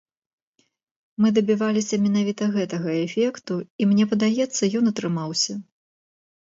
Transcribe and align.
Мы 1.23 1.27
дабіваліся 1.37 2.01
менавіта 2.05 2.43
гэтага 2.57 2.89
эфекту, 3.05 3.53
і, 3.83 3.91
мне 3.93 4.03
падаецца, 4.17 4.63
ён 4.83 4.95
атрымаўся. 4.95 5.53